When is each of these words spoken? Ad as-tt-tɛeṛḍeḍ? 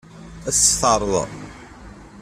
Ad 0.47 0.51
as-tt-tɛeṛḍeḍ? 0.55 1.29